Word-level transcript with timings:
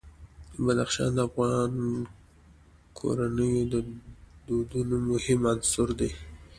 بدخشان 0.65 1.09
د 1.15 1.19
افغان 1.27 1.73
کورنیو 2.97 3.61
د 3.73 3.75
دودونو 4.47 4.95
مهم 5.09 5.41
عنصر 5.53 5.89
دی. 5.99 6.11